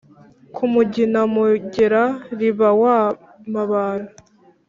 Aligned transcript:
ku 0.55 0.63
mugina, 0.73 1.19
mugera-riba 1.33 2.69
wa 2.81 2.99
mabara, 3.53 4.07